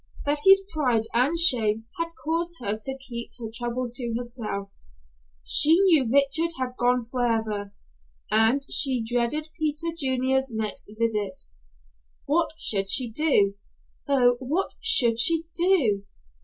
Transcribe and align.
Betty's 0.25 0.63
pride 0.73 1.03
and 1.13 1.37
shame 1.37 1.85
had 1.99 2.15
caused 2.25 2.53
her 2.59 2.75
to 2.85 2.97
keep 2.97 3.33
her 3.37 3.51
trouble 3.53 3.87
to 3.93 4.15
herself. 4.17 4.71
She 5.43 5.73
knew 5.79 6.09
Richard 6.11 6.53
had 6.57 6.75
gone 6.75 7.05
forever, 7.05 7.71
and 8.31 8.63
she 8.67 9.03
dreaded 9.03 9.49
Peter 9.59 9.95
Junior's 9.95 10.47
next 10.49 10.89
visit. 10.99 11.43
What 12.25 12.53
should 12.59 12.89
she 12.89 13.11
do! 13.11 13.53
Oh, 14.07 14.37
what 14.39 14.73
should 14.81 15.19
she 15.19 15.43
do! 15.55 16.03